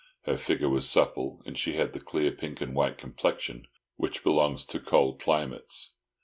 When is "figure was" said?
0.35-0.89